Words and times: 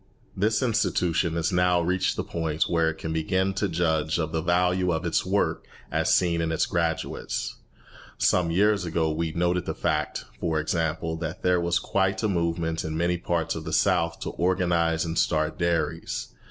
This 0.35 0.63
institution 0.63 1.35
has 1.35 1.51
now 1.51 1.79
reached 1.79 2.15
the 2.15 2.23
point 2.23 2.63
where 2.63 2.89
it 2.89 2.95
can 2.97 3.13
begin 3.13 3.53
to 3.53 3.69
judge 3.69 4.17
of 4.17 4.31
the 4.31 4.41
value 4.41 4.91
of 4.91 5.05
its 5.05 5.23
work 5.23 5.67
as 5.91 6.11
seen 6.11 6.41
in 6.41 6.51
its 6.51 6.65
graduates. 6.65 7.57
Some 8.17 8.49
years 8.49 8.83
ago 8.83 9.11
we 9.11 9.31
noted 9.31 9.67
the 9.67 9.75
fact, 9.75 10.25
for 10.39 10.59
example, 10.59 11.17
that 11.17 11.43
there 11.43 11.61
was 11.61 11.77
quite 11.77 12.23
a 12.23 12.27
movement 12.27 12.83
in 12.83 12.97
many 12.97 13.19
parts 13.19 13.53
of 13.53 13.63
the 13.63 13.71
South 13.73 14.19
to 14.21 14.31
organise 14.31 15.05
and 15.05 15.19
start 15.19 15.59
dairies. 15.59 16.29